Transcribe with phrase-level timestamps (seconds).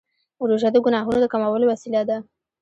[0.49, 2.17] روژه د ګناهونو د کمولو وسیله ده.